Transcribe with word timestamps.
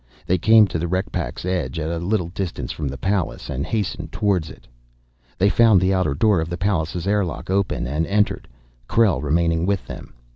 They 0.25 0.39
came 0.39 0.65
to 0.69 0.79
the 0.79 0.87
wreck 0.87 1.11
pack's 1.11 1.45
edge 1.45 1.77
at 1.77 1.91
a 1.91 1.99
little 1.99 2.29
distance 2.29 2.71
from 2.71 2.87
the 2.87 2.97
Pallas, 2.97 3.51
and 3.51 3.67
hastened 3.67 4.11
toward 4.11 4.49
it. 4.49 4.65
They 5.37 5.47
found 5.47 5.79
the 5.79 5.93
outer 5.93 6.15
door 6.15 6.41
of 6.41 6.49
the 6.49 6.57
Pallas' 6.57 7.05
airlock 7.05 7.51
open, 7.51 7.85
and 7.85 8.07
entered, 8.07 8.47
Krell 8.89 9.21
remaining 9.21 9.67
with 9.67 9.85
them. 9.85 10.15